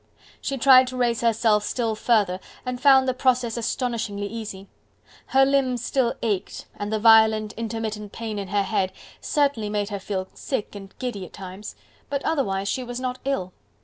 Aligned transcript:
She 0.41 0.57
tried 0.57 0.87
to 0.87 0.97
raise 0.97 1.21
herself 1.21 1.63
still 1.63 1.93
further 1.93 2.39
and 2.65 2.81
found 2.81 3.07
the 3.07 3.13
process 3.13 3.55
astonishingly 3.55 4.25
easy. 4.25 4.67
Her 5.27 5.45
limbs 5.45 5.85
still 5.85 6.15
ached 6.23 6.65
and 6.75 6.91
the 6.91 6.97
violent, 6.97 7.53
intermittent 7.53 8.11
pain 8.11 8.39
in 8.39 8.47
her 8.47 8.63
head 8.63 8.91
certainly 9.19 9.69
made 9.69 9.89
her 9.89 9.99
feel 9.99 10.27
sick 10.33 10.73
and 10.73 10.91
giddy 10.97 11.23
at 11.23 11.33
times, 11.33 11.75
but 12.09 12.25
otherwise 12.25 12.67
she 12.67 12.83
was 12.83 12.99
not 12.99 13.19
ill. 13.25 13.53